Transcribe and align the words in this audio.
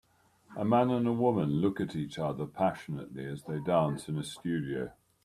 A 0.57 0.65
man 0.65 0.89
and 0.89 1.05
a 1.05 1.13
woman 1.13 1.47
look 1.61 1.79
at 1.79 1.95
each 1.95 2.17
other 2.17 2.47
passionately 2.47 3.23
as 3.23 3.43
they 3.43 3.59
dance 3.59 4.09
in 4.09 4.17
a 4.17 4.23
studio. 4.23 4.91